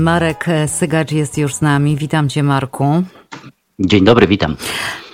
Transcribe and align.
Marek 0.00 0.46
Sygacz 0.66 1.12
jest 1.12 1.38
już 1.38 1.54
z 1.54 1.60
nami. 1.60 1.96
Witam 1.96 2.28
cię, 2.28 2.42
Marku. 2.42 3.02
Dzień 3.78 4.04
dobry, 4.04 4.26
witam. 4.26 4.56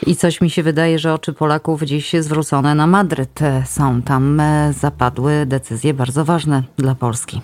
I 0.07 0.17
coś 0.17 0.41
mi 0.41 0.50
się 0.50 0.62
wydaje, 0.62 0.99
że 0.99 1.14
oczy 1.14 1.33
Polaków 1.33 1.83
dziś 1.83 2.12
zwrócone 2.21 2.75
na 2.75 2.86
Madryt 2.86 3.41
są. 3.67 4.02
Tam 4.02 4.41
e, 4.41 4.73
zapadły 4.73 5.47
decyzje 5.47 5.94
bardzo 5.94 6.25
ważne 6.25 6.62
dla 6.76 6.94
Polski. 6.94 7.41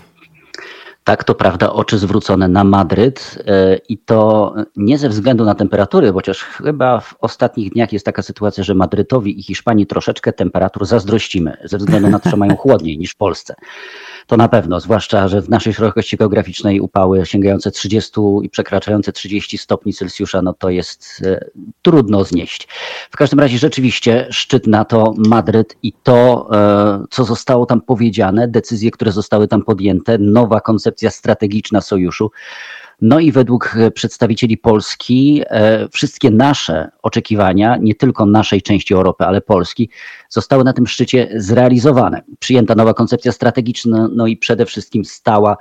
Tak, 1.11 1.25
to 1.25 1.35
prawda, 1.35 1.73
oczy 1.73 1.99
zwrócone 1.99 2.49
na 2.49 2.65
Madryt 2.65 3.39
e, 3.47 3.77
i 3.89 3.99
to 3.99 4.55
nie 4.77 4.99
ze 4.99 5.09
względu 5.09 5.45
na 5.45 5.55
temperatury, 5.55 6.13
chociaż 6.13 6.43
chyba 6.43 7.01
w 7.01 7.15
ostatnich 7.21 7.73
dniach 7.73 7.93
jest 7.93 8.07
taka 8.07 8.23
sytuacja, 8.23 8.65
że 8.65 8.75
Madrytowi 8.75 9.41
i 9.41 9.43
Hiszpanii 9.43 9.87
troszeczkę 9.87 10.33
temperatur 10.33 10.87
zazdrościmy, 10.87 11.57
ze 11.65 11.79
względu 11.79 12.11
na 12.11 12.19
to, 12.19 12.31
że 12.31 12.37
mają 12.37 12.57
chłodniej 12.57 12.99
niż 12.99 13.11
w 13.13 13.17
Polsce. 13.17 13.55
To 14.27 14.37
na 14.37 14.49
pewno, 14.49 14.81
zwłaszcza, 14.81 15.29
że 15.29 15.43
w 15.43 15.49
naszej 15.49 15.75
szerokości 15.75 16.17
geograficznej 16.17 16.81
upały 16.81 17.27
sięgające 17.27 17.71
30 17.71 18.21
i 18.43 18.51
przekraczające 18.51 19.13
30 19.13 19.59
stopni 19.59 19.93
Celsjusza, 19.93 20.43
no 20.43 20.53
to 20.53 20.71
jest 20.71 21.23
e, 21.27 21.45
trudno 21.83 22.25
znieść. 22.25 22.69
W 23.11 23.17
każdym 23.17 23.41
razie 23.41 23.59
rzeczywiście 23.59 24.27
szczyt 24.31 24.67
NATO, 24.67 25.15
Madryt 25.17 25.77
i 25.83 25.93
to, 26.03 26.49
e, 26.53 27.05
co 27.11 27.25
zostało 27.25 27.67
tam 27.67 27.81
powiedziane, 27.81 28.49
decyzje, 28.49 28.91
które 28.91 29.13
zostały 29.13 29.49
tam 29.49 29.63
podjęte, 29.63 30.19
nowa 30.19 30.61
koncepcja 30.61 31.00
strategiczna 31.11 31.81
sojuszu, 31.81 32.31
no 33.01 33.21
i 33.21 33.33
według 33.33 33.77
e, 33.77 33.91
przedstawicieli 33.91 34.59
Polski 34.59 35.43
e, 35.47 35.89
wszystkie 35.89 36.31
nasze 36.31 36.91
oczekiwania, 37.03 37.77
nie 37.77 37.95
tylko 37.95 38.27
naszej 38.27 38.63
części 38.63 38.95
Europy, 38.95 39.25
ale 39.25 39.41
Polski, 39.41 39.91
zostały 40.29 40.65
na 40.65 40.73
tym 40.73 40.87
szczycie 40.87 41.29
zrealizowane. 41.37 42.23
Przyjęta 42.39 42.75
nowa 42.75 42.95
koncepcja 42.95 43.33
strategiczna, 43.33 44.09
no 44.15 44.27
i 44.27 44.37
przede 44.37 44.67
wszystkim 44.67 45.05
stała 45.05 45.57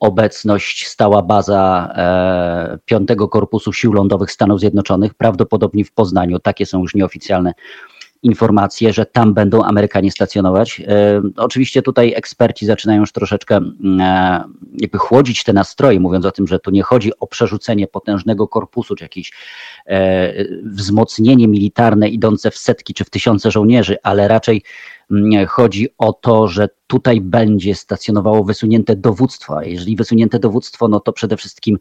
obecność, 0.00 0.86
stała 0.86 1.22
baza 1.22 1.92
e, 1.96 2.78
Piątego 2.84 3.28
Korpusu 3.28 3.72
Sił 3.72 3.92
Lądowych 3.92 4.30
Stanów 4.30 4.60
Zjednoczonych, 4.60 5.14
prawdopodobnie 5.14 5.84
w 5.84 5.92
Poznaniu. 5.92 6.38
Takie 6.38 6.66
są 6.66 6.80
już 6.80 6.94
nieoficjalne 6.94 7.52
informacje, 8.22 8.92
że 8.92 9.06
tam 9.06 9.34
będą 9.34 9.62
Amerykanie 9.62 10.10
stacjonować. 10.10 10.80
E, 10.80 11.22
oczywiście 11.36 11.82
tutaj 11.82 12.12
eksperci 12.16 12.66
zaczynają 12.66 13.00
już 13.00 13.12
troszeczkę 13.12 13.60
e, 14.00 14.44
jakby 14.80 14.98
chłodzić 14.98 15.44
te 15.44 15.52
nastroje, 15.52 16.00
mówiąc 16.00 16.24
o 16.24 16.30
tym, 16.30 16.46
że 16.46 16.58
tu 16.58 16.70
nie 16.70 16.82
chodzi 16.82 17.18
o 17.20 17.26
przerzucenie 17.26 17.86
potężnego 17.86 18.48
korpusu, 18.48 18.94
czy 18.94 19.04
jakieś 19.04 19.32
e, 19.86 20.44
wzmocnienie 20.64 21.48
militarne 21.48 22.08
idące 22.08 22.50
w 22.50 22.58
setki 22.58 22.94
czy 22.94 23.04
w 23.04 23.10
tysiące 23.10 23.50
żołnierzy, 23.50 23.96
ale 24.02 24.28
raczej 24.28 24.62
mm, 25.10 25.46
chodzi 25.46 25.88
o 25.98 26.12
to, 26.12 26.48
że 26.48 26.68
tutaj 26.86 27.20
będzie 27.20 27.74
stacjonowało 27.74 28.44
wysunięte 28.44 28.96
dowództwo. 28.96 29.58
A 29.58 29.64
jeżeli 29.64 29.96
wysunięte 29.96 30.38
dowództwo, 30.38 30.88
no 30.88 31.00
to 31.00 31.12
przede 31.12 31.36
wszystkim 31.36 31.78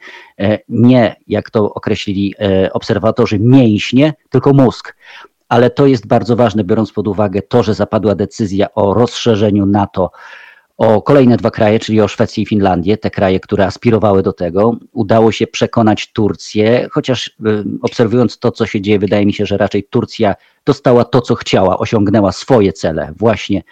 nie, 0.69 1.15
jak 1.27 1.51
to 1.51 1.73
określili 1.73 2.35
obserwatorzy, 2.73 3.39
mięśnie, 3.39 4.13
tylko 4.29 4.53
mózg 4.53 4.95
ale 5.53 5.69
to 5.69 5.85
jest 5.85 6.07
bardzo 6.07 6.35
ważne, 6.35 6.63
biorąc 6.63 6.91
pod 6.91 7.07
uwagę 7.07 7.41
to, 7.41 7.63
że 7.63 7.73
zapadła 7.73 8.15
decyzja 8.15 8.73
o 8.73 8.93
rozszerzeniu 8.93 9.65
NATO 9.65 10.11
o 10.77 11.01
kolejne 11.01 11.37
dwa 11.37 11.51
kraje, 11.51 11.79
czyli 11.79 12.01
o 12.01 12.07
Szwecję 12.07 12.43
i 12.43 12.45
Finlandię, 12.45 12.97
te 12.97 13.11
kraje, 13.11 13.39
które 13.39 13.65
aspirowały 13.65 14.23
do 14.23 14.33
tego. 14.33 14.75
Udało 14.91 15.31
się 15.31 15.47
przekonać 15.47 16.11
Turcję, 16.13 16.87
chociaż 16.91 17.27
y, 17.27 17.31
obserwując 17.81 18.39
to, 18.39 18.51
co 18.51 18.65
się 18.65 18.81
dzieje, 18.81 18.99
wydaje 18.99 19.25
mi 19.25 19.33
się, 19.33 19.45
że 19.45 19.57
raczej 19.57 19.83
Turcja 19.83 20.35
dostała 20.65 21.05
to, 21.05 21.21
co 21.21 21.35
chciała, 21.35 21.77
osiągnęła 21.77 22.31
swoje 22.31 22.73
cele, 22.73 23.13
właśnie, 23.17 23.63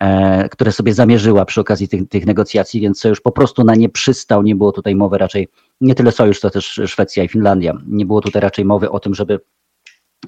e, 0.00 0.48
które 0.48 0.72
sobie 0.72 0.94
zamierzyła 0.94 1.44
przy 1.44 1.60
okazji 1.60 1.88
tych, 1.88 2.08
tych 2.08 2.26
negocjacji, 2.26 2.80
więc 2.80 3.00
sojusz 3.00 3.20
po 3.20 3.32
prostu 3.32 3.64
na 3.64 3.74
nie 3.74 3.88
przystał. 3.88 4.42
Nie 4.42 4.54
było 4.54 4.72
tutaj 4.72 4.94
mowy 4.94 5.18
raczej, 5.18 5.48
nie 5.80 5.94
tyle 5.94 6.12
sojusz, 6.12 6.40
to 6.40 6.50
też 6.50 6.80
Szwecja 6.86 7.24
i 7.24 7.28
Finlandia. 7.28 7.72
Nie 7.88 8.06
było 8.06 8.20
tutaj 8.20 8.42
raczej 8.42 8.64
mowy 8.64 8.90
o 8.90 9.00
tym, 9.00 9.14
żeby 9.14 9.40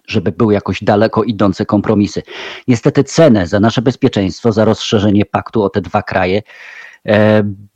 żeby 0.06 0.32
były 0.32 0.54
jakoś 0.54 0.84
daleko 0.84 1.24
idące 1.24 1.66
kompromisy. 1.66 2.22
Niestety 2.68 3.04
cenę 3.04 3.46
za 3.46 3.60
nasze 3.60 3.82
bezpieczeństwo, 3.82 4.52
za 4.52 4.64
rozszerzenie 4.64 5.26
paktu 5.26 5.62
o 5.62 5.70
te 5.70 5.80
dwa 5.80 6.02
kraje 6.02 6.42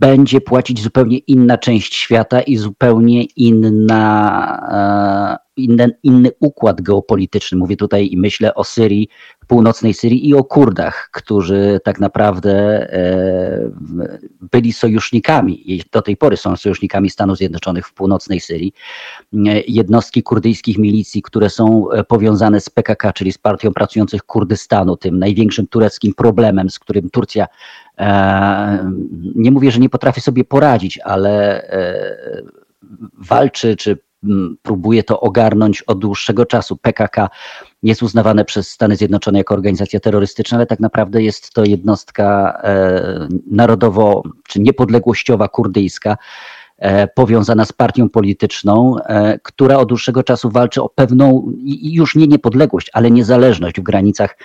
będzie 0.01 0.41
płacić 0.41 0.83
zupełnie 0.83 1.19
inna 1.19 1.59
część 1.59 1.95
świata 1.95 2.41
i 2.41 2.57
zupełnie 2.57 3.25
inna, 3.25 5.39
e, 5.57 5.63
inny, 5.63 5.91
inny 6.03 6.31
układ 6.41 6.81
geopolityczny. 6.81 7.59
Mówię 7.59 7.77
tutaj 7.77 8.09
i 8.13 8.17
myślę 8.17 8.55
o 8.55 8.65
Syrii, 8.65 9.09
północnej 9.47 9.95
Syrii 9.95 10.29
i 10.29 10.35
o 10.35 10.45
Kurdach, 10.45 11.09
którzy 11.13 11.81
tak 11.85 12.01
naprawdę 12.01 12.53
e, 12.93 13.71
byli 14.53 14.73
sojusznikami, 14.73 15.83
do 15.93 16.03
tej 16.03 16.17
pory 16.17 16.37
są 16.37 16.57
sojusznikami 16.57 17.11
Stanów 17.11 17.39
Zjednoczonych 17.39 17.89
w 17.89 17.95
północnej 17.95 18.41
Syrii. 18.41 18.73
E, 19.35 19.39
jednostki 19.69 20.23
kurdyjskich 20.23 20.79
milicji, 20.79 21.23
które 21.23 21.51
są 21.51 21.91
e, 21.91 22.05
powiązane 22.05 22.61
z 22.61 22.71
PKK, 22.71 23.13
czyli 23.13 23.33
z 23.33 23.39
Partią 23.39 23.73
Pracujących 23.73 24.23
Kurdystanu, 24.23 24.97
tym 24.97 25.19
największym 25.19 25.67
tureckim 25.67 26.15
problemem, 26.15 26.71
z 26.71 26.79
którym 26.79 27.11
Turcja 27.11 27.47
nie 29.35 29.51
mówię, 29.51 29.71
że 29.71 29.81
nie 29.81 29.89
potrafi 29.89 30.21
sobie 30.21 30.45
poradzić, 30.45 30.99
ale 30.99 31.63
walczy 33.19 33.77
czy 33.77 33.99
próbuje 34.63 35.03
to 35.03 35.21
ogarnąć 35.21 35.83
od 35.83 35.99
dłuższego 35.99 36.47
czasu. 36.47 36.77
PKK 36.77 37.29
jest 37.83 38.03
uznawane 38.03 38.45
przez 38.45 38.71
Stany 38.71 38.97
Zjednoczone 38.97 39.39
jako 39.39 39.55
organizacja 39.55 40.01
terrorystyczna, 40.01 40.59
ale 40.59 40.67
tak 40.67 40.81
naprawdę 40.81 41.23
jest 41.23 41.53
to 41.53 41.65
jednostka 41.65 42.61
e, 42.65 43.29
narodowo 43.51 44.23
czy 44.49 44.61
niepodległościowa 44.61 45.49
kurdyjska, 45.49 46.17
e, 46.79 47.07
powiązana 47.07 47.65
z 47.65 47.73
partią 47.73 48.09
polityczną, 48.09 48.97
e, 48.99 49.39
która 49.39 49.79
od 49.79 49.89
dłuższego 49.89 50.23
czasu 50.23 50.51
walczy 50.51 50.83
o 50.83 50.89
pewną 50.89 51.53
już 51.83 52.17
nie 52.17 52.27
niepodległość, 52.27 52.91
ale 52.93 53.11
niezależność 53.11 53.77
w 53.81 53.83
granicach 53.83 54.37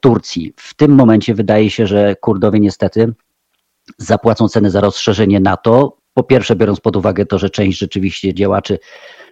Turcji. 0.00 0.52
W 0.56 0.74
tym 0.74 0.94
momencie 0.94 1.34
wydaje 1.34 1.70
się, 1.70 1.86
że 1.86 2.16
Kurdowie 2.16 2.60
niestety 2.60 3.12
zapłacą 3.98 4.48
cenę 4.48 4.70
za 4.70 4.80
rozszerzenie 4.80 5.40
NATO, 5.40 5.96
po 6.14 6.22
pierwsze, 6.22 6.56
biorąc 6.56 6.80
pod 6.80 6.96
uwagę 6.96 7.26
to, 7.26 7.38
że 7.38 7.50
część 7.50 7.78
rzeczywiście 7.78 8.34
działaczy 8.34 8.78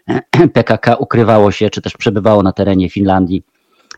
PKK 0.55 0.97
ukrywało 0.97 1.51
się, 1.51 1.71
czy 1.71 1.83
też 1.83 1.97
przebywało 1.97 2.43
na 2.43 2.53
terenie 2.53 2.91
Finlandii 2.91 3.43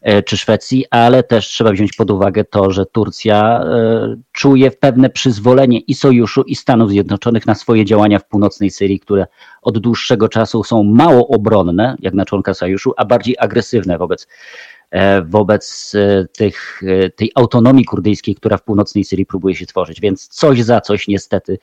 e, 0.03 0.23
czy 0.23 0.37
Szwecji, 0.37 0.85
ale 0.91 1.23
też 1.23 1.47
trzeba 1.47 1.73
wziąć 1.73 1.93
pod 1.93 2.11
uwagę 2.11 2.45
to, 2.45 2.71
że 2.71 2.87
Turcja 2.87 3.61
e, 3.61 4.17
czuje 4.33 4.71
pewne 4.71 5.11
przyzwolenie 5.11 5.79
i 5.79 5.95
sojuszu, 5.95 6.43
i 6.43 6.55
Stanów 6.55 6.91
Zjednoczonych 6.91 7.47
na 7.47 7.55
swoje 7.55 7.85
działania 7.85 8.19
w 8.19 8.29
północnej 8.29 8.71
Syrii, 8.71 9.01
które 9.01 9.27
od 9.63 9.79
dłuższego 9.79 10.29
czasu 10.29 10.65
są 10.65 10.83
mało 10.83 11.29
obronne, 11.29 11.97
jak 12.01 12.15
na 12.15 12.25
członka 12.25 12.55
sojuszu, 12.55 12.93
a 12.97 13.05
bardziej 13.05 13.37
agresywne 13.39 13.99
wobec 13.99 14.27
E, 14.84 14.84
wobec 15.27 15.93
e, 15.95 16.27
tych, 16.37 16.83
e, 16.87 17.11
tej 17.11 17.31
autonomii 17.35 17.85
kurdyjskiej, 17.85 18.35
która 18.35 18.57
w 18.57 18.63
północnej 18.63 19.05
Syrii 19.05 19.27
próbuje 19.27 19.55
się 19.55 19.67
tworzyć. 19.67 20.01
Więc 20.01 20.29
coś 20.29 20.63
za 20.63 20.81
coś 20.81 21.09
niestety, 21.09 21.59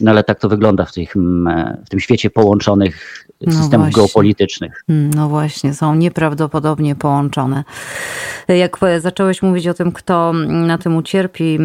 no 0.00 0.10
ale 0.10 0.24
tak 0.24 0.40
to 0.40 0.48
wygląda 0.48 0.84
w, 0.84 0.92
tych, 0.92 1.14
w 1.86 1.88
tym 1.88 2.00
świecie 2.00 2.30
połączonych 2.30 3.26
no 3.46 3.52
systemów 3.52 3.86
no 3.86 3.92
geopolitycznych. 3.92 4.84
Hmm, 4.86 5.10
no 5.14 5.28
właśnie, 5.28 5.74
są 5.74 5.94
nieprawdopodobnie 5.94 6.94
połączone. 6.94 7.64
Jak 8.48 8.78
zacząłeś 8.98 9.42
mówić 9.42 9.68
o 9.68 9.74
tym, 9.74 9.92
kto 9.92 10.32
na 10.48 10.78
tym 10.78 10.96
ucierpi, 10.96 11.58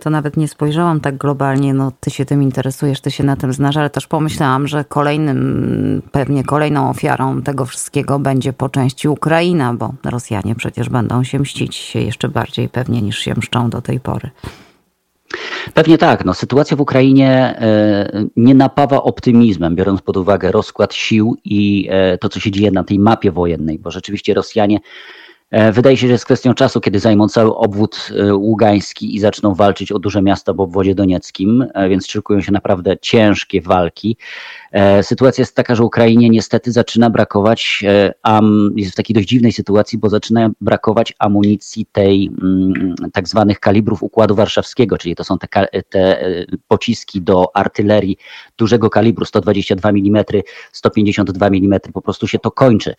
to 0.00 0.10
nawet 0.10 0.36
nie 0.36 0.48
spojrzałam 0.48 1.00
tak 1.00 1.16
globalnie, 1.16 1.74
no 1.74 1.92
ty 2.00 2.10
się 2.10 2.24
tym 2.24 2.42
interesujesz, 2.42 3.00
ty 3.00 3.10
się 3.10 3.24
na 3.24 3.36
tym 3.36 3.52
znasz, 3.52 3.76
ale 3.76 3.90
też 3.90 4.06
pomyślałam, 4.06 4.68
że 4.68 4.84
kolejnym, 4.84 6.02
pewnie 6.12 6.44
kolejną 6.44 6.90
ofiarą 6.90 7.42
tego 7.42 7.66
wszystkiego 7.66 8.18
będzie 8.18 8.52
po 8.52 8.68
części 8.68 9.08
Ukraina, 9.08 9.74
bo 9.74 9.94
Rosjanie 10.04 10.54
przecież 10.60 10.88
będą 10.88 11.24
się 11.24 11.38
mścić 11.38 11.94
jeszcze 11.94 12.28
bardziej 12.28 12.68
pewnie 12.68 13.02
niż 13.02 13.18
się 13.18 13.34
mszczą 13.34 13.70
do 13.70 13.82
tej 13.82 14.00
pory. 14.00 14.30
Pewnie 15.74 15.98
tak. 15.98 16.24
No, 16.24 16.34
sytuacja 16.34 16.76
w 16.76 16.80
Ukrainie 16.80 17.30
e, 17.30 18.24
nie 18.36 18.54
napawa 18.54 19.02
optymizmem, 19.02 19.76
biorąc 19.76 20.02
pod 20.02 20.16
uwagę 20.16 20.52
rozkład 20.52 20.94
sił 20.94 21.36
i 21.44 21.88
e, 21.90 22.18
to, 22.18 22.28
co 22.28 22.40
się 22.40 22.50
dzieje 22.50 22.70
na 22.70 22.84
tej 22.84 22.98
mapie 22.98 23.32
wojennej, 23.32 23.78
bo 23.78 23.90
rzeczywiście 23.90 24.34
Rosjanie 24.34 24.78
wydaje 25.72 25.96
się, 25.96 26.06
że 26.06 26.12
jest 26.12 26.24
kwestią 26.24 26.54
czasu, 26.54 26.80
kiedy 26.80 27.00
zajmą 27.00 27.28
cały 27.28 27.56
obwód 27.56 28.10
e, 28.16 28.34
ługański 28.34 29.16
i 29.16 29.20
zaczną 29.20 29.54
walczyć 29.54 29.92
o 29.92 29.98
duże 29.98 30.22
miasta 30.22 30.52
w 30.52 30.60
obwodzie 30.60 30.94
donieckim, 30.94 31.66
e, 31.74 31.88
więc 31.88 32.06
szykują 32.06 32.40
się 32.40 32.52
naprawdę 32.52 32.96
ciężkie 32.98 33.60
walki. 33.62 34.16
Sytuacja 35.02 35.42
jest 35.42 35.56
taka, 35.56 35.74
że 35.74 35.84
Ukrainie 35.84 36.30
niestety 36.30 36.72
zaczyna 36.72 37.10
brakować, 37.10 37.84
jest 38.76 38.92
w 38.92 38.94
takiej 38.94 39.14
dość 39.14 39.28
dziwnej 39.28 39.52
sytuacji, 39.52 39.98
bo 39.98 40.08
zaczyna 40.08 40.50
brakować 40.60 41.14
amunicji 41.18 41.86
tej 41.92 42.30
mm, 42.42 42.94
tak 43.12 43.28
zwanych 43.28 43.60
kalibrów 43.60 44.02
Układu 44.02 44.34
Warszawskiego, 44.34 44.98
czyli 44.98 45.14
to 45.16 45.24
są 45.24 45.38
te, 45.38 45.66
te 45.88 46.24
pociski 46.68 47.22
do 47.22 47.56
artylerii 47.56 48.16
dużego 48.58 48.90
kalibru 48.90 49.24
122 49.24 49.88
mm, 49.88 50.24
152 50.72 51.46
mm, 51.46 51.80
po 51.92 52.02
prostu 52.02 52.26
się 52.26 52.38
to 52.38 52.50
kończy. 52.50 52.94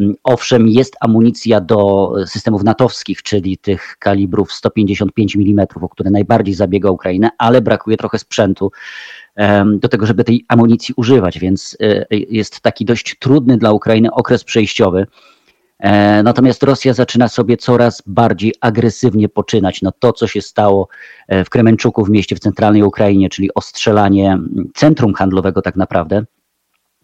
Mm, 0.00 0.14
owszem, 0.24 0.68
jest 0.68 0.96
amunicja 1.00 1.60
do 1.60 1.95
systemów 2.26 2.64
natowskich, 2.64 3.22
czyli 3.22 3.58
tych 3.58 3.96
kalibrów 3.98 4.52
155 4.52 5.36
mm, 5.36 5.66
o 5.80 5.88
które 5.88 6.10
najbardziej 6.10 6.54
zabiega 6.54 6.90
Ukraina, 6.90 7.30
ale 7.38 7.62
brakuje 7.62 7.96
trochę 7.96 8.18
sprzętu 8.18 8.70
do 9.74 9.88
tego, 9.88 10.06
żeby 10.06 10.24
tej 10.24 10.44
amunicji 10.48 10.94
używać, 10.96 11.38
więc 11.38 11.76
jest 12.10 12.60
taki 12.60 12.84
dość 12.84 13.16
trudny 13.18 13.56
dla 13.56 13.72
Ukrainy 13.72 14.10
okres 14.12 14.44
przejściowy. 14.44 15.06
E, 15.78 16.22
natomiast 16.22 16.62
Rosja 16.62 16.94
zaczyna 16.94 17.28
sobie 17.28 17.56
coraz 17.56 18.02
bardziej 18.06 18.54
agresywnie 18.60 19.28
poczynać. 19.28 19.82
No 19.82 19.92
to, 19.98 20.12
co 20.12 20.26
się 20.26 20.42
stało 20.42 20.88
e, 21.28 21.44
w 21.44 21.50
Kremenczuku, 21.50 22.04
w 22.04 22.10
mieście 22.10 22.36
w 22.36 22.40
centralnej 22.40 22.82
Ukrainie, 22.82 23.28
czyli 23.28 23.54
ostrzelanie 23.54 24.38
centrum 24.74 25.14
handlowego 25.14 25.62
tak 25.62 25.76
naprawdę, 25.76 26.24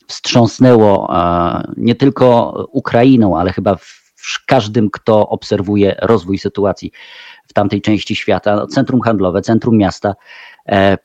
wstrząsnęło 0.06 1.16
e, 1.16 1.72
nie 1.76 1.94
tylko 1.94 2.52
Ukrainą, 2.72 3.38
ale 3.38 3.52
chyba 3.52 3.76
każdym, 4.46 4.90
kto 4.90 5.28
obserwuje 5.28 5.96
rozwój 6.02 6.38
sytuacji 6.38 6.92
w 7.46 7.52
tamtej 7.52 7.80
części 7.80 8.16
świata. 8.16 8.56
No, 8.56 8.66
centrum 8.66 9.00
handlowe, 9.00 9.42
centrum 9.42 9.76
miasta, 9.76 10.14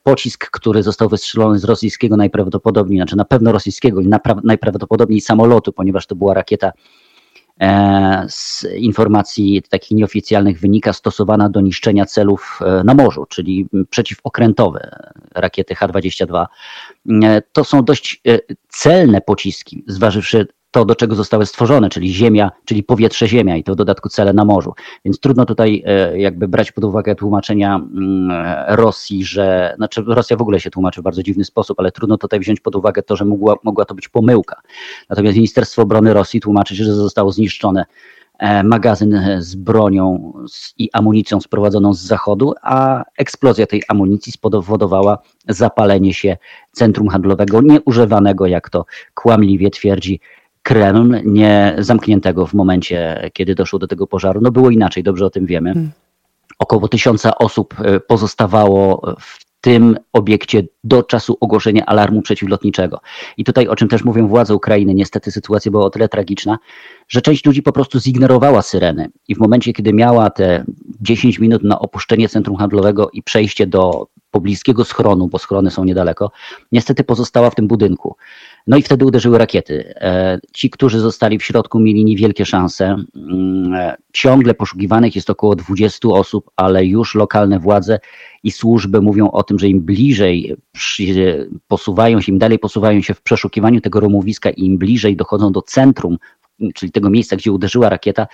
pocisk, 0.02 0.50
który 0.50 0.82
został 0.82 1.08
wystrzelony 1.08 1.58
z 1.58 1.64
rosyjskiego 1.64 2.16
najprawdopodobniej, 2.16 2.98
znaczy 2.98 3.16
na 3.16 3.24
pewno 3.24 3.52
rosyjskiego 3.52 4.00
i 4.00 4.08
najprawdopodobniej 4.44 5.20
samolotu, 5.20 5.72
ponieważ 5.72 6.06
to 6.06 6.14
była 6.14 6.34
rakieta 6.34 6.72
E, 7.60 8.26
z 8.28 8.66
informacji 8.76 9.62
takich 9.70 9.90
nieoficjalnych 9.90 10.60
wynika 10.60 10.92
stosowana 10.92 11.48
do 11.48 11.60
niszczenia 11.60 12.06
celów 12.06 12.60
e, 12.62 12.84
na 12.84 12.94
morzu, 12.94 13.26
czyli 13.26 13.66
przeciwokrętowe 13.90 14.90
rakiety 15.34 15.74
H-22. 15.74 16.46
E, 17.22 17.42
to 17.52 17.64
są 17.64 17.84
dość 17.84 18.22
celne 18.68 19.20
pociski, 19.20 19.84
zważywszy 19.86 20.46
to, 20.70 20.84
do 20.84 20.94
czego 20.94 21.14
zostały 21.14 21.46
stworzone, 21.46 21.90
czyli 21.90 22.14
ziemia, 22.14 22.50
czyli 22.64 22.82
powietrze-ziemia 22.82 23.56
i 23.56 23.64
to 23.64 23.72
w 23.72 23.76
dodatku 23.76 24.08
cele 24.08 24.32
na 24.32 24.44
morzu. 24.44 24.72
Więc 25.04 25.20
trudno 25.20 25.44
tutaj 25.44 25.82
e, 25.86 26.18
jakby 26.18 26.48
brać 26.48 26.72
pod 26.72 26.84
uwagę 26.84 27.14
tłumaczenia 27.14 27.76
mm, 27.76 28.30
Rosji, 28.68 29.24
że, 29.24 29.74
znaczy 29.76 30.02
Rosja 30.06 30.36
w 30.36 30.42
ogóle 30.42 30.60
się 30.60 30.70
tłumaczy 30.70 31.00
w 31.00 31.04
bardzo 31.04 31.22
dziwny 31.22 31.44
sposób, 31.44 31.80
ale 31.80 31.92
trudno 31.92 32.18
tutaj 32.18 32.40
wziąć 32.40 32.60
pod 32.60 32.76
uwagę 32.76 33.02
to, 33.02 33.16
że 33.16 33.24
mogła, 33.24 33.56
mogła 33.62 33.84
to 33.84 33.94
być 33.94 34.08
pomyłka. 34.08 34.60
Natomiast 35.08 35.36
Ministerstwo 35.36 35.82
Obrony 35.82 36.14
Rosji 36.14 36.40
tłumaczy 36.40 36.76
się, 36.76 36.84
że 36.84 36.94
zostało 36.94 37.32
zniszczone 37.32 37.84
e, 38.38 38.62
magazyn 38.62 39.20
z 39.38 39.54
bronią 39.54 40.32
i 40.78 40.90
amunicją 40.92 41.40
sprowadzoną 41.40 41.94
z 41.94 42.00
zachodu, 42.00 42.54
a 42.62 43.04
eksplozja 43.18 43.66
tej 43.66 43.82
amunicji 43.88 44.32
spowodowała 44.32 45.18
zapalenie 45.48 46.14
się 46.14 46.36
centrum 46.72 47.08
handlowego 47.08 47.60
nieużywanego, 47.62 48.46
jak 48.46 48.70
to 48.70 48.84
kłamliwie 49.14 49.70
twierdzi 49.70 50.20
Kreml, 50.68 51.20
nie 51.24 51.74
zamkniętego 51.78 52.46
w 52.46 52.54
momencie, 52.54 53.30
kiedy 53.32 53.54
doszło 53.54 53.78
do 53.78 53.86
tego 53.86 54.06
pożaru. 54.06 54.40
No 54.40 54.50
było 54.50 54.70
inaczej, 54.70 55.02
dobrze 55.02 55.26
o 55.26 55.30
tym 55.30 55.46
wiemy. 55.46 55.72
Hmm. 55.72 55.90
Około 56.58 56.88
tysiąca 56.88 57.38
osób 57.38 57.74
e, 57.80 58.00
pozostawało 58.00 59.14
w 59.20 59.44
tym 59.60 59.96
obiekcie 60.12 60.62
do 60.84 61.02
czasu 61.02 61.36
ogłoszenia 61.40 61.86
alarmu 61.86 62.22
przeciwlotniczego. 62.22 63.00
I 63.36 63.44
tutaj, 63.44 63.68
o 63.68 63.76
czym 63.76 63.88
też 63.88 64.04
mówią 64.04 64.28
władze 64.28 64.54
Ukrainy, 64.54 64.94
niestety 64.94 65.32
sytuacja 65.32 65.70
była 65.70 65.84
o 65.84 65.90
tyle 65.90 66.08
tragiczna, 66.08 66.58
że 67.08 67.22
część 67.22 67.46
ludzi 67.46 67.62
po 67.62 67.72
prostu 67.72 68.00
zignorowała 68.00 68.62
syreny. 68.62 69.10
I 69.28 69.34
w 69.34 69.38
momencie, 69.38 69.72
kiedy 69.72 69.92
miała 69.92 70.30
te 70.30 70.64
10 71.00 71.38
minut 71.38 71.62
na 71.62 71.78
opuszczenie 71.78 72.28
centrum 72.28 72.56
handlowego 72.56 73.10
i 73.12 73.22
przejście 73.22 73.66
do 73.66 74.06
pobliskiego 74.30 74.84
schronu, 74.84 75.28
bo 75.28 75.38
schrony 75.38 75.70
są 75.70 75.84
niedaleko, 75.84 76.30
niestety 76.72 77.04
pozostała 77.04 77.50
w 77.50 77.54
tym 77.54 77.68
budynku. 77.68 78.16
No 78.68 78.76
i 78.76 78.82
wtedy 78.82 79.04
uderzyły 79.04 79.38
rakiety. 79.38 79.94
E, 79.96 80.38
ci, 80.52 80.70
którzy 80.70 81.00
zostali 81.00 81.38
w 81.38 81.44
środku, 81.44 81.80
mieli 81.80 82.04
niewielkie 82.04 82.46
szanse. 82.46 82.96
Mm, 83.16 83.74
e, 83.74 83.96
ciągle 84.12 84.54
poszukiwanych 84.54 85.16
jest 85.16 85.30
około 85.30 85.56
20 85.56 86.08
osób, 86.08 86.50
ale 86.56 86.86
już 86.86 87.14
lokalne 87.14 87.58
władze 87.58 87.98
i 88.42 88.50
służby 88.50 89.00
mówią 89.00 89.30
o 89.30 89.42
tym, 89.42 89.58
że 89.58 89.68
im 89.68 89.80
bliżej 89.80 90.56
posuwają 91.68 92.20
się, 92.20 92.32
im 92.32 92.38
dalej 92.38 92.58
posuwają 92.58 93.02
się 93.02 93.14
w 93.14 93.22
przeszukiwaniu 93.22 93.80
tego 93.80 94.00
rumowiska 94.00 94.50
i 94.50 94.64
im 94.64 94.78
bliżej 94.78 95.16
dochodzą 95.16 95.52
do 95.52 95.62
centrum 95.62 96.18
czyli 96.74 96.92
tego 96.92 97.10
miejsca, 97.10 97.36
gdzie 97.36 97.52
uderzyła 97.52 97.88
rakieta, 97.88 98.26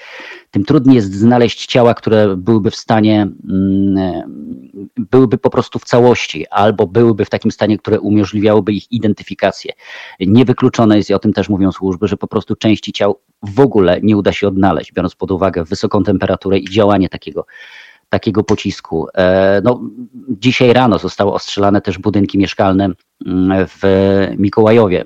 tym 0.51 0.65
trudniej 0.65 0.97
jest 0.97 1.15
znaleźć 1.15 1.67
ciała, 1.67 1.95
które 1.95 2.37
byłyby 2.37 2.71
w 2.71 2.77
stanie, 2.77 3.29
mm, 3.51 4.75
byłyby 4.97 5.39
po 5.39 5.51
prostu 5.51 5.79
w 5.79 5.85
całości, 5.85 6.47
albo 6.51 6.87
byłyby 6.87 7.25
w 7.25 7.31
takim 7.31 7.51
stanie, 7.51 7.79
które 7.79 8.01
umożliwiałoby 8.01 8.73
ich 8.73 8.93
identyfikację. 8.93 9.73
Niewykluczone 10.21 10.97
jest, 10.97 11.11
i 11.11 11.15
o 11.15 11.19
tym 11.19 11.33
też 11.33 11.49
mówią 11.49 11.73
służby, 11.73 12.09
że 12.09 12.17
po 12.17 12.27
prostu 12.27 12.57
części 12.57 12.93
ciał 12.93 13.21
w 13.43 13.61
ogóle 13.61 14.01
nie 14.03 14.17
uda 14.17 14.33
się 14.33 14.49
odnaleźć, 14.49 14.93
biorąc 14.93 15.15
pod 15.15 15.31
uwagę 15.31 15.65
wysoką 15.65 16.03
temperaturę 16.03 16.59
i 16.59 16.71
działanie 16.71 17.09
takiego 17.09 17.47
takiego 18.09 18.45
pocisku. 18.45 19.07
E, 19.15 19.61
no, 19.65 19.81
dzisiaj 20.29 20.73
rano 20.73 20.99
zostały 20.99 21.33
ostrzelane 21.33 21.81
też 21.81 21.99
budynki 21.99 22.39
mieszkalne 22.39 22.91
mm, 23.27 23.67
w 23.69 23.83
Mikołajowie, 24.39 25.05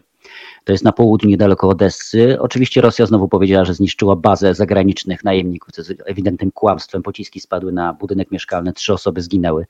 to 0.69 0.73
jest 0.73 0.85
na 0.85 0.93
południu, 0.93 1.29
niedaleko 1.29 1.69
Odessy. 1.69 2.41
Oczywiście 2.41 2.81
Rosja 2.81 3.07
znowu 3.07 3.29
powiedziała, 3.29 3.65
że 3.65 3.75
zniszczyła 3.75 4.17
bazę 4.17 4.55
zagranicznych 4.55 5.25
najemników, 5.25 5.73
co 5.73 5.81
jest 5.81 6.03
ewidentnym 6.07 6.53
kłamstwem. 6.53 7.03
Pociski 7.03 7.41
spadły 7.41 7.73
na 7.73 7.93
budynek 7.93 8.31
mieszkalny, 8.31 8.73
trzy 8.73 8.93
osoby 8.93 9.23
zginęły. 9.23 9.67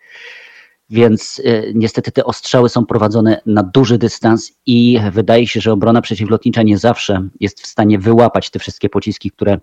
Więc 0.91 1.39
y, 1.39 1.73
niestety 1.75 2.13
te 2.13 2.25
ostrzały 2.25 2.69
są 2.69 2.87
prowadzone 2.87 3.41
na 3.47 3.63
duży 3.63 3.99
dystans 3.99 4.53
i 4.67 4.99
wydaje 5.13 5.47
się, 5.47 5.61
że 5.61 5.73
obrona 5.73 6.01
przeciwlotnicza 6.01 6.63
nie 6.63 6.79
zawsze 6.79 7.29
jest 7.41 7.61
w 7.61 7.67
stanie 7.67 7.99
wyłapać 7.99 8.51
te 8.51 8.59
wszystkie 8.59 8.89
pociski, 8.89 9.31
które 9.31 9.59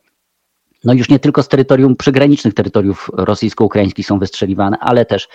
no 0.86 0.94
już 0.94 1.10
nie 1.10 1.20
tylko 1.20 1.44
z 1.44 1.48
terytorium 1.48 1.96
przygranicznych 1.96 2.54
terytoriów 2.54 3.10
rosyjsko-ukraińskich 3.14 4.06
są 4.08 4.20
wystrzeliwane, 4.20 4.78
ale 4.80 5.06
też 5.06 5.28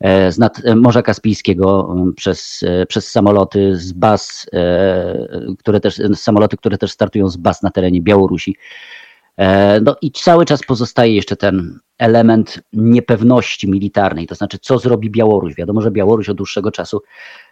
e, 0.00 0.32
z 0.32 0.38
nad 0.38 0.62
Morza 0.76 1.02
Kaspijskiego 1.02 1.94
przez, 2.16 2.60
e, 2.66 2.86
przez 2.86 3.10
samoloty 3.10 3.76
z 3.76 3.92
baz, 3.92 4.46
e, 4.52 5.28
które 5.58 5.80
też, 5.80 6.00
samoloty, 6.14 6.56
które 6.56 6.78
też 6.78 6.92
startują 6.92 7.28
z 7.28 7.36
baz 7.36 7.62
na 7.62 7.70
terenie 7.70 8.02
Białorusi. 8.02 8.56
No 9.82 9.96
i 10.02 10.12
cały 10.12 10.44
czas 10.44 10.60
pozostaje 10.62 11.14
jeszcze 11.14 11.36
ten 11.36 11.78
element 11.98 12.60
niepewności 12.72 13.70
militarnej, 13.70 14.26
to 14.26 14.34
znaczy 14.34 14.58
co 14.58 14.78
zrobi 14.78 15.10
Białoruś. 15.10 15.54
Wiadomo, 15.54 15.80
że 15.80 15.90
Białoruś 15.90 16.28
od 16.28 16.36
dłuższego 16.36 16.70
czasu 16.70 17.00
E, 17.00 17.43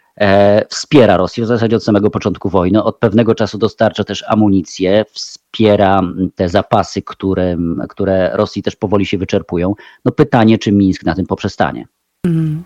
wspiera 0.69 1.17
Rosję 1.17 1.43
w 1.43 1.47
zasadzie 1.47 1.75
od 1.75 1.83
samego 1.83 2.09
początku 2.09 2.49
wojny. 2.49 2.83
Od 2.83 2.97
pewnego 2.97 3.35
czasu 3.35 3.57
dostarcza 3.57 4.03
też 4.03 4.23
amunicję, 4.27 5.05
wspiera 5.11 6.01
te 6.35 6.49
zapasy, 6.49 7.01
które, 7.01 7.57
które 7.89 8.31
Rosji 8.33 8.63
też 8.63 8.75
powoli 8.75 9.05
się 9.05 9.17
wyczerpują. 9.17 9.73
No 10.05 10.11
pytanie, 10.11 10.57
czy 10.57 10.71
Mińsk 10.71 11.03
na 11.03 11.15
tym 11.15 11.25
poprzestanie. 11.25 11.87
Mm 12.25 12.63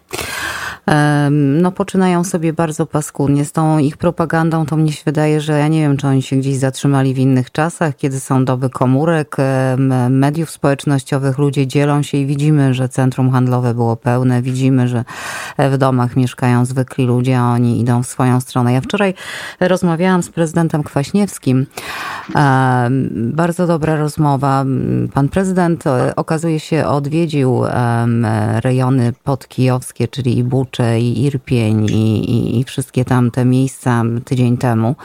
no 1.31 1.71
poczynają 1.71 2.23
sobie 2.23 2.53
bardzo 2.53 2.85
paskudnie. 2.85 3.45
Z 3.45 3.51
tą 3.51 3.77
ich 3.77 3.97
propagandą 3.97 4.65
to 4.65 4.77
mnie 4.77 4.91
się 4.91 5.01
wydaje, 5.05 5.41
że 5.41 5.59
ja 5.59 5.67
nie 5.67 5.79
wiem, 5.79 5.97
czy 5.97 6.07
oni 6.07 6.21
się 6.21 6.35
gdzieś 6.35 6.55
zatrzymali 6.55 7.13
w 7.13 7.17
innych 7.17 7.51
czasach, 7.51 7.95
kiedy 7.95 8.19
są 8.19 8.45
doby 8.45 8.69
komórek, 8.69 9.37
mediów 10.09 10.49
społecznościowych, 10.51 11.37
ludzie 11.37 11.67
dzielą 11.67 12.01
się 12.01 12.17
i 12.17 12.25
widzimy, 12.25 12.73
że 12.73 12.89
centrum 12.89 13.31
handlowe 13.31 13.73
było 13.73 13.95
pełne, 13.95 14.41
widzimy, 14.41 14.87
że 14.87 15.05
w 15.57 15.77
domach 15.77 16.15
mieszkają 16.15 16.65
zwykli 16.65 17.05
ludzie, 17.05 17.39
a 17.39 17.43
oni 17.51 17.81
idą 17.81 18.03
w 18.03 18.07
swoją 18.07 18.41
stronę. 18.41 18.73
Ja 18.73 18.81
wczoraj 18.81 19.13
rozmawiałam 19.59 20.23
z 20.23 20.29
prezydentem 20.29 20.83
Kwaśniewskim. 20.83 21.65
Bardzo 23.11 23.67
dobra 23.67 23.95
rozmowa. 23.95 24.65
Pan 25.13 25.29
prezydent 25.29 25.87
e, 25.87 26.15
okazuje 26.15 26.59
się 26.59 26.85
odwiedził 26.85 27.63
rejony 28.63 29.13
podkijowskie, 29.23 30.07
czyli 30.07 30.37
i 30.37 30.43
i 30.99 31.23
Irpień 31.23 31.85
i, 31.85 32.31
i, 32.31 32.59
i 32.59 32.63
wszystkie 32.63 33.05
tamte 33.05 33.45
miejsca 33.45 34.03
tydzień 34.25 34.57
temu. 34.57 34.95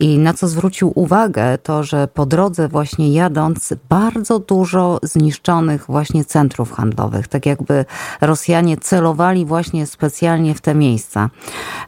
I 0.00 0.18
na 0.18 0.34
co 0.34 0.48
zwrócił 0.48 0.92
uwagę, 0.94 1.58
to 1.58 1.82
że 1.82 2.08
po 2.08 2.26
drodze 2.26 2.68
właśnie 2.68 3.12
jadąc 3.12 3.74
bardzo 3.88 4.38
dużo 4.38 4.98
zniszczonych 5.02 5.84
właśnie 5.86 6.24
centrów 6.24 6.72
handlowych. 6.72 7.28
Tak 7.28 7.46
jakby 7.46 7.84
Rosjanie 8.20 8.76
celowali 8.76 9.46
właśnie 9.46 9.86
specjalnie 9.86 10.54
w 10.54 10.60
te 10.60 10.74
miejsca. 10.74 11.30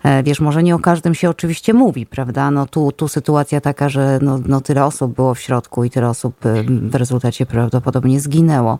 E, 0.02 0.23
wiesz, 0.23 0.40
może 0.40 0.62
nie 0.62 0.75
o 0.75 0.78
każdym 0.78 1.14
się 1.14 1.31
oczywiście 1.31 1.75
mówi, 1.75 2.07
prawda? 2.07 2.50
No 2.50 2.66
tu, 2.66 2.93
tu 2.93 3.09
sytuacja 3.09 3.61
taka, 3.61 3.88
że 3.88 4.19
no, 4.23 4.38
no 4.47 4.61
tyle 4.61 4.85
osób 4.85 5.14
było 5.14 5.35
w 5.35 5.40
środku 5.40 5.85
i 5.85 5.90
tyle 5.90 6.09
osób 6.09 6.47
y, 6.47 6.64
w 6.69 6.95
rezultacie 6.95 7.47
prawdopodobnie 7.47 8.21
zginęło. 8.21 8.78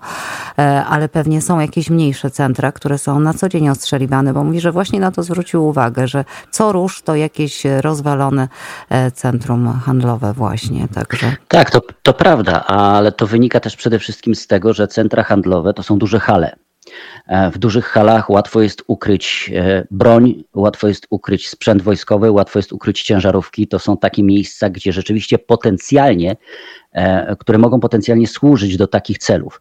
E, 0.59 0.85
ale 0.85 1.09
pewnie 1.09 1.43
są 1.43 1.61
jakieś 1.61 1.91
mniejsze 1.91 2.31
centra, 2.31 2.73
które 2.73 2.99
są 2.99 3.21
na 3.21 3.35
co 3.35 3.49
dzień 3.49 3.69
ostrzeliwane 3.69 4.34
bo 4.35 4.45
mówi, 4.45 4.61
że 4.61 4.73
właśnie 4.73 5.01
na 5.01 5.11
to 5.11 5.23
zwrócił 5.23 5.67
uwagę, 5.67 6.09
że 6.09 6.25
co 6.51 6.73
rusz 6.73 7.03
to 7.03 7.15
jakieś 7.15 7.65
rozwalone 7.65 8.49
e, 8.91 9.11
centrum 9.11 9.73
handlowe 9.73 10.33
właśnie. 10.33 10.89
Także. 10.95 11.37
Tak, 11.49 11.71
to, 11.71 11.81
to 12.03 12.15
prawda, 12.15 12.65
ale 12.65 13.13
to 13.13 13.27
wynika 13.27 13.61
też 13.61 13.77
przede 13.77 13.99
wszystkim 13.99 14.35
z 14.35 14.47
tego, 14.47 14.73
że 14.73 14.89
centra 14.89 15.23
handlowe 15.23 15.75
to 15.75 15.83
są 15.83 15.99
duże 15.99 16.21
hale. 16.21 16.57
E, 17.27 17.51
w 17.51 17.59
dużych 17.59 17.87
halach 17.87 18.31
łatwo 18.31 18.63
jest 18.63 18.83
ukryć 18.87 19.51
e, 19.55 19.87
broń, 19.91 20.45
łatwo 20.55 20.89
jest 20.89 21.07
ukryć 21.11 21.49
sprzęt 21.49 21.83
wojskowy, 21.83 22.31
łatwo 22.31 22.59
jest 22.59 22.73
ukryć 22.73 23.03
ciężarówki. 23.03 23.69
To 23.69 23.79
są 23.79 23.97
takie 23.97 24.23
miejsca, 24.23 24.71
gdzie 24.71 24.93
rzeczywiście 24.93 25.39
potencjalnie 25.39 26.37
które 27.39 27.59
mogą 27.59 27.81
potencjalnie 27.81 28.27
służyć 28.27 28.77
do 28.77 28.87
takich 28.87 29.19
celów. 29.19 29.61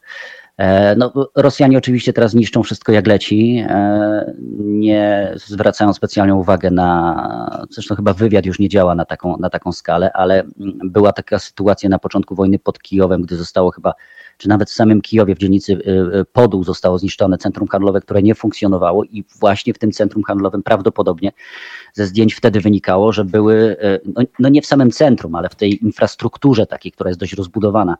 E, 0.64 0.96
no, 0.96 1.14
Rosjanie 1.36 1.78
oczywiście 1.78 2.14
teraz 2.14 2.34
niszczą 2.34 2.64
wszystko 2.64 2.92
jak 2.92 3.08
leci, 3.08 3.66
e, 3.68 4.34
nie 4.60 5.34
zwracają 5.36 5.94
specjalną 5.94 6.36
uwagę 6.36 6.72
na, 6.72 7.66
zresztą 7.70 7.96
chyba 7.96 8.14
wywiad 8.14 8.46
już 8.46 8.60
nie 8.60 8.70
działa 8.70 8.96
na 8.96 9.06
taką, 9.06 9.38
na 9.38 9.50
taką 9.50 9.72
skalę, 9.72 10.12
ale 10.14 10.44
była 10.84 11.14
taka 11.14 11.40
sytuacja 11.40 11.90
na 11.90 12.00
początku 12.00 12.36
wojny 12.36 12.60
pod 12.60 12.80
Kijowem, 12.80 13.22
gdy 13.22 13.36
zostało 13.36 13.72
chyba, 13.72 13.94
czy 14.38 14.50
nawet 14.50 14.70
w 14.70 14.74
samym 14.74 15.02
Kijowie, 15.02 15.36
w 15.36 15.38
dzielnicy 15.38 15.74
e, 15.74 16.26
Podół 16.26 16.64
zostało 16.64 17.00
zniszczone 17.00 17.38
centrum 17.38 17.68
handlowe, 17.68 18.02
które 18.02 18.24
nie 18.24 18.36
funkcjonowało 18.36 19.04
i 19.04 19.24
właśnie 19.40 19.74
w 19.74 19.78
tym 19.78 19.92
centrum 19.92 20.24
handlowym 20.24 20.64
prawdopodobnie 20.64 21.32
ze 21.94 22.06
zdjęć 22.06 22.34
wtedy 22.34 22.62
wynikało, 22.62 23.12
że 23.12 23.26
były, 23.26 23.76
no, 24.16 24.22
no 24.40 24.50
nie 24.50 24.62
w 24.62 24.66
samym 24.66 24.92
centrum, 24.92 25.36
ale 25.36 25.50
w 25.50 25.56
tej 25.56 25.84
infrastrukturze 25.84 26.66
takiej, 26.66 26.92
która 26.92 27.10
jest 27.10 27.20
dość 27.20 27.34
rozbudowana, 27.34 27.98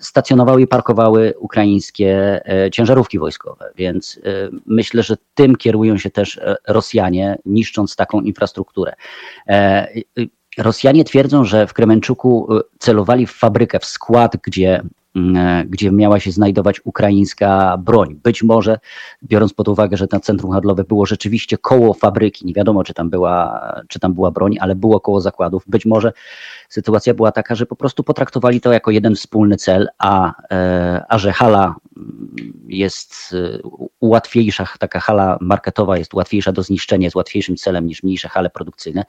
stacjonowały 0.00 0.62
i 0.62 0.66
parkowały 0.66 1.34
ukraińskie 1.38 2.40
e, 2.48 2.70
ciężarówki 2.70 3.18
wojskowe. 3.18 3.70
Więc 3.76 4.20
e, 4.24 4.48
myślę, 4.66 5.02
że 5.02 5.16
tym 5.34 5.56
kierują 5.56 5.98
się 5.98 6.10
też 6.10 6.40
Rosjanie, 6.68 7.38
niszcząc 7.44 7.96
taką 7.96 8.20
infrastrukturę. 8.20 8.92
Rosjanie 10.58 11.04
twierdzą, 11.04 11.44
że 11.44 11.66
w 11.66 11.72
Kremenczuku 11.72 12.48
celowali 12.78 13.26
w 13.26 13.32
fabrykę, 13.32 13.78
w 13.78 13.84
skład, 13.84 14.36
gdzie 14.42 14.82
E, 14.82 14.97
gdzie 15.66 15.90
miała 15.92 16.20
się 16.20 16.32
znajdować 16.32 16.80
ukraińska 16.84 17.76
broń. 17.78 18.20
Być 18.22 18.42
może, 18.42 18.78
biorąc 19.22 19.52
pod 19.52 19.68
uwagę, 19.68 19.96
że 19.96 20.06
na 20.12 20.20
centrum 20.20 20.52
handlowe 20.52 20.84
było 20.84 21.06
rzeczywiście 21.06 21.58
koło 21.58 21.94
fabryki, 21.94 22.46
nie 22.46 22.54
wiadomo, 22.54 22.84
czy 22.84 22.94
tam 22.94 23.10
była, 23.10 23.60
czy 23.88 24.00
tam 24.00 24.14
była 24.14 24.30
broń, 24.30 24.56
ale 24.60 24.74
było 24.74 25.00
koło 25.00 25.20
zakładów, 25.20 25.62
być 25.66 25.86
może 25.86 26.12
sytuacja 26.68 27.14
była 27.14 27.32
taka, 27.32 27.54
że 27.54 27.66
po 27.66 27.76
prostu 27.76 28.04
potraktowali 28.04 28.60
to 28.60 28.72
jako 28.72 28.90
jeden 28.90 29.14
wspólny 29.14 29.56
cel, 29.56 29.88
a, 29.98 30.32
e, 30.50 31.04
a 31.08 31.18
że 31.18 31.32
hala 31.32 31.74
jest 32.68 33.34
e, 33.34 33.58
łatwiejsza, 34.00 34.66
taka 34.78 35.00
hala 35.00 35.38
marketowa 35.40 35.98
jest 35.98 36.14
łatwiejsza 36.14 36.52
do 36.52 36.62
zniszczenia, 36.62 37.06
jest 37.06 37.16
łatwiejszym 37.16 37.56
celem 37.56 37.86
niż 37.86 38.02
mniejsze 38.02 38.28
hale 38.28 38.50
produkcyjne, 38.50 39.04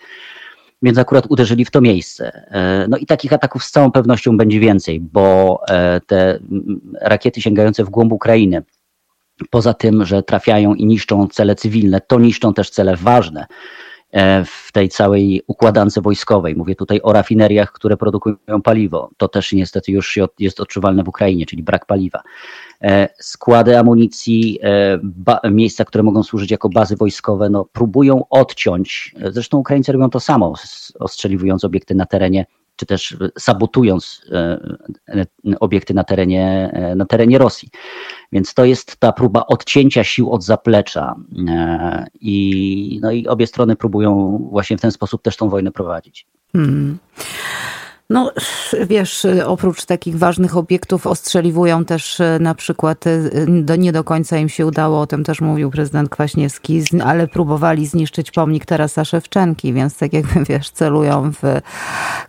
więc 0.81 0.97
akurat 0.97 1.25
uderzyli 1.29 1.65
w 1.65 1.71
to 1.71 1.81
miejsce. 1.81 2.31
E, 2.51 2.87
no 2.89 2.97
i 2.97 3.05
takich 3.05 3.33
ataków 3.33 3.63
z 3.63 3.71
całą 3.71 3.91
pewnością 3.91 4.37
będzie 4.37 4.59
więcej, 4.59 4.99
bo 4.99 5.59
e, 5.69 6.01
te 6.07 6.39
rakiety 7.01 7.41
sięgające 7.41 7.83
w 7.83 7.89
głąb 7.89 8.13
Ukrainy, 8.13 8.63
poza 9.49 9.73
tym, 9.73 10.05
że 10.05 10.23
trafiają 10.23 10.73
i 10.75 10.85
niszczą 10.85 11.27
cele 11.27 11.55
cywilne, 11.55 12.01
to 12.01 12.19
niszczą 12.19 12.53
też 12.53 12.69
cele 12.69 12.95
ważne 12.95 13.45
w 14.45 14.71
tej 14.71 14.89
całej 14.89 15.41
układance 15.47 15.99
wojskowej. 15.99 16.55
Mówię 16.55 16.75
tutaj 16.75 16.99
o 17.03 17.13
rafineriach, 17.13 17.71
które 17.71 17.97
produkują 17.97 18.61
paliwo. 18.63 19.09
To 19.17 19.27
też 19.27 19.53
niestety 19.53 19.91
już 19.91 20.19
jest 20.39 20.59
odczuwalne 20.59 21.03
w 21.03 21.07
Ukrainie, 21.07 21.45
czyli 21.45 21.63
brak 21.63 21.85
paliwa. 21.85 22.21
E, 22.81 23.09
składy 23.19 23.77
amunicji, 23.77 24.59
e, 25.43 25.51
miejsca, 25.51 25.85
które 25.85 26.03
mogą 26.03 26.23
służyć 26.23 26.51
jako 26.51 26.69
bazy 26.69 26.95
wojskowe, 26.95 27.49
no, 27.49 27.65
próbują 27.65 28.23
odciąć. 28.29 29.15
Zresztą 29.29 29.57
Ukraińcy 29.57 29.91
robią 29.91 30.09
to 30.09 30.19
samo, 30.19 30.53
ostrzeliwując 30.99 31.63
obiekty 31.63 31.95
na 31.95 32.05
terenie 32.05 32.45
czy 32.79 32.85
też 32.85 33.17
sabotując 33.39 34.21
e, 34.31 35.25
obiekty 35.59 35.93
na 35.93 36.03
terenie, 36.03 36.71
na 36.95 37.05
terenie 37.05 37.37
Rosji. 37.37 37.69
Więc 38.31 38.53
to 38.53 38.65
jest 38.65 38.97
ta 38.97 39.11
próba 39.11 39.45
odcięcia 39.47 40.03
sił 40.03 40.31
od 40.31 40.43
zaplecza. 40.43 41.15
I, 42.21 42.99
no 43.01 43.11
i 43.11 43.27
obie 43.27 43.47
strony 43.47 43.75
próbują 43.75 44.37
właśnie 44.51 44.77
w 44.77 44.81
ten 44.81 44.91
sposób 44.91 45.21
też 45.21 45.37
tą 45.37 45.49
wojnę 45.49 45.71
prowadzić. 45.71 46.25
Hmm. 46.53 46.97
No, 48.11 48.31
wiesz, 48.87 49.27
oprócz 49.45 49.85
takich 49.85 50.17
ważnych 50.17 50.57
obiektów 50.57 51.07
ostrzeliwują 51.07 51.85
też 51.85 52.21
e, 52.21 52.37
na 52.41 52.55
przykład, 52.55 53.07
e, 53.07 53.19
do, 53.47 53.75
nie 53.75 53.91
do 53.91 54.03
końca 54.03 54.37
im 54.37 54.49
się 54.49 54.65
udało, 54.65 55.01
o 55.01 55.07
tym 55.07 55.23
też 55.23 55.41
mówił 55.41 55.71
prezydent 55.71 56.09
Kwaśniewski, 56.09 56.83
ale 57.05 57.27
próbowali 57.27 57.87
zniszczyć 57.87 58.31
pomnik 58.31 58.65
Tarasa 58.65 59.05
Szewczenki, 59.05 59.73
więc 59.73 59.97
tak 59.97 60.13
jakby, 60.13 60.43
wiesz, 60.49 60.69
celują 60.69 61.31
w 61.31 61.61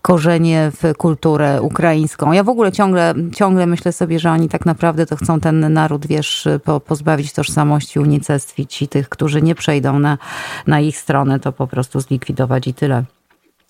korzenie, 0.03 0.73
w 0.83 0.97
kulturę 0.97 1.63
ukraińską. 1.63 2.33
Ja 2.33 2.45
w 2.45 2.49
ogóle 2.49 2.73
ciągle, 2.73 3.15
ciągle 3.35 3.67
myślę 3.67 3.93
sobie, 3.93 4.19
że 4.19 4.31
oni 4.31 4.49
tak 4.49 4.67
naprawdę 4.67 5.07
to 5.07 5.17
chcą 5.17 5.41
ten 5.41 5.73
naród, 5.73 6.07
wiesz, 6.07 6.49
po, 6.65 6.81
pozbawić 6.81 7.33
tożsamości, 7.33 7.99
unicestwić 7.99 8.83
i 8.83 8.89
tych, 8.89 9.09
którzy 9.09 9.43
nie 9.43 9.55
przejdą 9.55 9.99
na, 9.99 10.19
na 10.67 10.81
ich 10.81 10.99
stronę, 10.99 11.41
to 11.41 11.53
po 11.53 11.67
prostu 11.67 12.01
zlikwidować 12.01 12.67
i 12.67 12.75
tyle. 12.75 13.05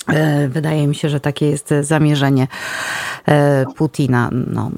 E, 0.08 0.48
wydaje 0.48 0.86
mi 0.86 0.94
się, 0.94 1.08
że 1.08 1.20
takie 1.20 1.50
jest 1.50 1.74
zamierzenie 1.80 2.46
e, 3.28 3.64
Putina. 3.76 4.30
No, 4.32 4.70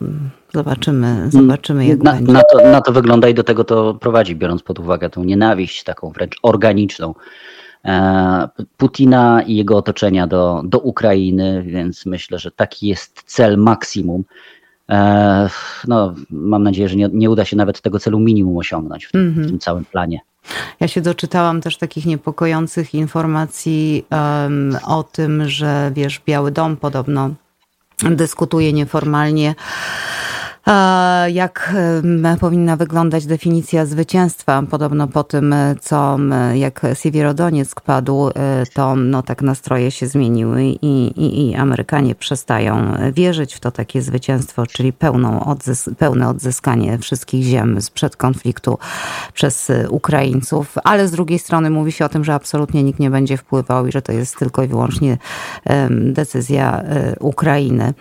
zobaczymy, 0.54 1.30
zobaczymy 1.30 1.86
jak 1.86 1.98
na, 1.98 2.12
będzie. 2.12 2.32
Na 2.32 2.42
to, 2.52 2.70
na 2.70 2.80
to 2.80 2.92
wygląda 2.92 3.28
i 3.28 3.34
do 3.34 3.44
tego 3.44 3.64
to 3.64 3.94
prowadzi, 3.94 4.36
biorąc 4.36 4.62
pod 4.62 4.78
uwagę 4.78 5.10
tą 5.10 5.24
nienawiść 5.24 5.84
taką 5.84 6.10
wręcz 6.10 6.36
organiczną 6.42 7.14
e, 7.84 8.48
Putina 8.76 9.42
i 9.42 9.56
jego 9.56 9.76
otoczenia 9.76 10.26
do, 10.26 10.62
do 10.64 10.78
Ukrainy, 10.78 11.62
więc 11.66 12.06
myślę, 12.06 12.38
że 12.38 12.50
taki 12.50 12.88
jest 12.88 13.22
cel 13.26 13.58
maksimum. 13.58 14.24
No, 15.88 16.14
mam 16.30 16.62
nadzieję, 16.62 16.88
że 16.88 16.96
nie, 16.96 17.08
nie 17.12 17.30
uda 17.30 17.44
się 17.44 17.56
nawet 17.56 17.80
tego 17.80 17.98
celu 17.98 18.20
minimum 18.20 18.58
osiągnąć 18.58 19.04
w 19.04 19.12
tym, 19.12 19.20
mm 19.20 19.34
-hmm. 19.34 19.42
w 19.42 19.46
tym 19.46 19.58
całym 19.58 19.84
planie. 19.84 20.20
Ja 20.80 20.88
się 20.88 21.00
doczytałam 21.00 21.60
też 21.60 21.78
takich 21.78 22.06
niepokojących 22.06 22.94
informacji 22.94 24.04
um, 24.10 24.78
o 24.86 25.02
tym, 25.02 25.48
że 25.48 25.90
wiesz, 25.94 26.20
Biały 26.26 26.50
Dom 26.50 26.76
podobno 26.76 27.30
dyskutuje 28.10 28.72
nieformalnie 28.72 29.54
jak 31.26 31.74
powinna 32.40 32.76
wyglądać 32.76 33.26
definicja 33.26 33.86
zwycięstwa. 33.86 34.62
Podobno 34.70 35.08
po 35.08 35.24
tym, 35.24 35.54
co 35.80 36.18
jak 36.54 36.86
Siewierodonieck 36.94 37.80
padł, 37.80 38.28
e, 38.28 38.32
to 38.74 38.96
no, 38.96 39.22
tak 39.22 39.42
nastroje 39.42 39.90
się 39.90 40.06
zmieniły 40.06 40.64
i, 40.64 41.06
i, 41.06 41.48
i 41.48 41.54
Amerykanie 41.54 42.14
przestają 42.14 42.94
wierzyć 43.12 43.54
w 43.54 43.60
to 43.60 43.70
takie 43.70 44.02
zwycięstwo, 44.02 44.66
czyli 44.66 44.92
pełną 44.92 45.44
odzys 45.44 45.90
pełne 45.98 46.28
odzyskanie 46.28 46.98
wszystkich 46.98 47.44
ziem 47.44 47.80
sprzed 47.80 48.16
konfliktu 48.16 48.78
przez 49.34 49.72
Ukraińców, 49.88 50.74
ale 50.84 51.08
z 51.08 51.10
drugiej 51.10 51.38
strony 51.38 51.70
mówi 51.70 51.92
się 51.92 52.04
o 52.04 52.08
tym, 52.08 52.24
że 52.24 52.34
absolutnie 52.34 52.82
nikt 52.82 53.00
nie 53.00 53.10
będzie 53.10 53.36
wpływał 53.36 53.86
i 53.86 53.92
że 53.92 54.02
to 54.02 54.12
jest 54.12 54.38
tylko 54.38 54.62
i 54.62 54.68
wyłącznie 54.68 55.18
decyzja 55.90 56.82
e, 56.82 57.16
Ukrainy. 57.20 57.94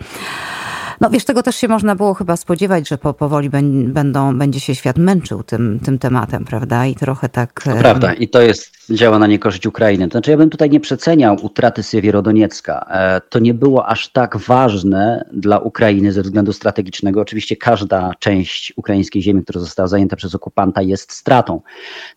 No 1.02 1.10
wiesz, 1.10 1.24
tego 1.24 1.42
też 1.42 1.56
się 1.56 1.68
można 1.68 1.94
było 1.96 2.14
chyba 2.14 2.36
spodziewać, 2.36 2.88
że 2.88 2.98
po, 2.98 3.14
powoli 3.14 3.50
będą, 3.86 4.38
będzie 4.38 4.60
się 4.60 4.74
świat 4.74 4.98
męczył 4.98 5.42
tym, 5.42 5.80
tym 5.84 5.98
tematem, 5.98 6.44
prawda? 6.44 6.86
I 6.86 6.94
trochę 6.94 7.28
tak... 7.28 7.62
To 7.62 7.76
prawda 7.76 8.14
i 8.14 8.28
to 8.28 8.42
jest, 8.42 8.81
działa 8.90 9.18
na 9.18 9.26
niekorzyść 9.26 9.66
Ukrainy. 9.66 10.08
To 10.08 10.12
znaczy 10.12 10.30
ja 10.30 10.36
bym 10.36 10.50
tutaj 10.50 10.70
nie 10.70 10.80
przeceniał 10.80 11.36
utraty 11.42 11.82
Siewierodoniecka. 11.82 12.86
E, 12.90 13.20
to 13.20 13.38
nie 13.38 13.54
było 13.54 13.86
aż 13.86 14.08
tak 14.08 14.36
ważne 14.36 15.24
dla 15.32 15.58
Ukrainy 15.58 16.12
ze 16.12 16.22
względu 16.22 16.52
strategicznego. 16.52 17.20
Oczywiście 17.20 17.56
każda 17.56 18.12
część 18.18 18.72
ukraińskiej 18.76 19.22
ziemi, 19.22 19.42
która 19.42 19.60
została 19.60 19.88
zajęta 19.88 20.16
przez 20.16 20.34
okupanta 20.34 20.82
jest 20.82 21.12
stratą. 21.12 21.60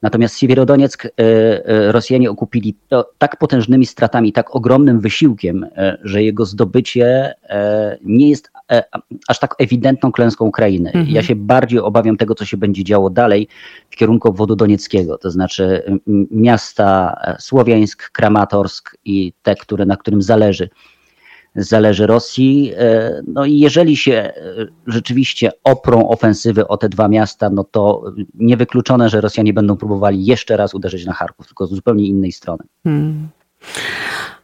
Natomiast 0.02 0.40
Siewierodonieck 0.40 1.06
e, 1.06 1.10
e, 1.20 1.92
Rosjanie 1.92 2.32
okupili 2.32 2.76
tak 3.18 3.38
potężnymi 3.38 3.86
stratami, 3.86 4.34
tak 4.34 4.56
ogromnym 4.56 5.00
wysiłkiem, 5.00 5.66
że 6.04 6.24
jego 6.24 6.46
zdobycie 6.46 7.34
nie 8.04 8.30
jest 8.30 8.52
aż 9.28 9.40
tak 9.40 9.56
ewidentną 9.60 10.12
klęską 10.12 10.46
Ukrainy. 10.46 10.90
Mhm. 10.90 11.10
Ja 11.10 11.24
się 11.24 11.36
bardziej 11.36 11.80
obawiam 11.80 12.18
tego, 12.18 12.36
co 12.36 12.46
się 12.46 12.58
będzie 12.58 12.84
działo 12.84 13.10
dalej 13.10 13.48
w 13.90 13.96
kierunku 13.96 14.28
obwodu 14.28 14.56
donieckiego, 14.56 15.18
to 15.18 15.32
znaczy 15.32 15.84
miasta 16.32 16.55
e, 16.58 17.36
Słowiańsk, 17.40 18.12
Kramatorsk 18.12 18.98
i 19.06 19.34
te, 19.44 19.56
które, 19.56 19.86
na 19.86 19.98
którym 19.98 20.22
zależy 20.22 20.70
zależy 21.56 22.08
Rosji. 22.08 22.74
E, 22.78 23.22
no 23.28 23.46
i 23.46 23.60
jeżeli 23.60 23.98
się 23.98 24.34
rzeczywiście 24.88 25.52
oprą 25.64 26.10
ofensywy 26.10 26.68
o 26.68 26.78
te 26.78 26.90
dwa 26.90 27.08
miasta, 27.08 27.50
no 27.50 27.64
to 27.64 28.04
niewykluczone, 28.34 29.10
że 29.10 29.22
Rosjanie 29.22 29.54
będą 29.54 29.78
próbowali 29.78 30.26
jeszcze 30.26 30.58
raz 30.58 30.74
uderzyć 30.74 31.06
na 31.06 31.14
Charków, 31.14 31.48
tylko 31.48 31.68
z 31.68 31.70
zupełnie 31.70 32.06
innej 32.06 32.32
strony. 32.32 32.64
Hmm. 32.84 33.28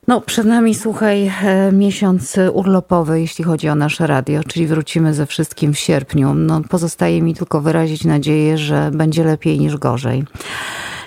No, 0.07 0.21
przed 0.21 0.45
nami, 0.45 0.75
słuchaj, 0.75 1.31
e, 1.43 1.71
miesiąc 1.71 2.37
urlopowy, 2.53 3.21
jeśli 3.21 3.43
chodzi 3.43 3.69
o 3.69 3.75
nasze 3.75 4.07
radio, 4.07 4.43
czyli 4.43 4.67
wrócimy 4.67 5.13
ze 5.13 5.25
wszystkim 5.25 5.73
w 5.73 5.79
sierpniu. 5.79 6.33
No, 6.33 6.61
pozostaje 6.69 7.21
mi 7.21 7.33
tylko 7.33 7.61
wyrazić 7.61 8.05
nadzieję, 8.05 8.57
że 8.57 8.91
będzie 8.93 9.23
lepiej 9.23 9.59
niż 9.59 9.77
gorzej. 9.77 10.23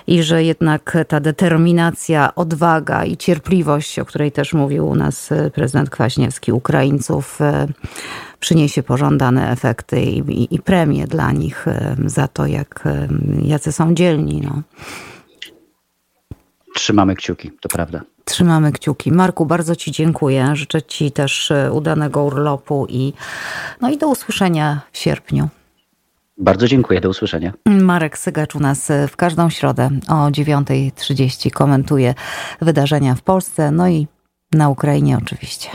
I 0.07 0.23
że 0.23 0.43
jednak 0.43 0.97
ta 1.07 1.19
determinacja, 1.19 2.35
odwaga 2.35 3.05
i 3.05 3.17
cierpliwość, 3.17 3.99
o 3.99 4.05
której 4.05 4.31
też 4.31 4.53
mówił 4.53 4.87
u 4.87 4.95
nas 4.95 5.31
e, 5.31 5.51
prezydent 5.51 5.89
Kwaśniewski, 5.89 6.51
Ukraińców, 6.51 7.41
e, 7.41 7.67
przyniesie 8.39 8.83
pożądane 8.83 9.51
efekty 9.51 10.01
i, 10.01 10.17
i, 10.17 10.55
i 10.55 10.59
premię 10.59 11.07
dla 11.07 11.31
nich 11.31 11.65
za 12.05 12.27
to, 12.27 12.45
jak, 12.45 12.83
jacy 13.41 13.71
są 13.71 13.93
dzielni. 13.93 14.41
No. 14.41 14.61
Trzymamy 16.75 17.15
kciuki, 17.15 17.51
to 17.61 17.69
prawda. 17.69 18.01
Trzymamy 18.25 18.71
kciuki. 18.71 19.11
Marku, 19.11 19.45
bardzo 19.45 19.75
Ci 19.75 19.91
dziękuję. 19.91 20.51
Życzę 20.53 20.81
Ci 20.81 21.11
też 21.11 21.51
udanego 21.71 22.23
urlopu 22.23 22.87
i, 22.89 23.13
no 23.81 23.89
i 23.89 23.97
do 23.97 24.07
usłyszenia 24.07 24.81
w 24.91 24.97
sierpniu. 24.97 25.49
Bardzo 26.37 26.67
dziękuję, 26.67 27.01
do 27.01 27.09
usłyszenia. 27.09 27.53
Marek 27.65 28.17
Sygacz 28.17 28.55
u 28.55 28.59
nas 28.59 28.91
e, 28.91 29.07
w 29.07 29.15
każdą 29.15 29.49
środę 29.49 29.89
o 30.07 30.13
9.30 30.13 31.51
komentuje 31.51 32.13
wydarzenia 32.61 33.15
w 33.15 33.21
Polsce, 33.21 33.71
no 33.71 33.87
i 33.87 34.07
na 34.53 34.69
Ukrainie 34.69 35.17
oczywiście. 35.23 35.69